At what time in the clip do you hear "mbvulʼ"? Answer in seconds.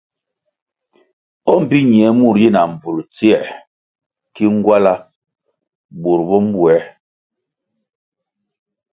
2.71-3.05